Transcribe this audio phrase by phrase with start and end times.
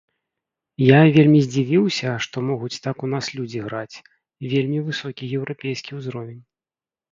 [0.83, 4.01] Я вельмі здзівіўся, што могуць так у нас людзі граць,
[4.57, 6.45] вельмі высокі еўрапейскі ўзровень!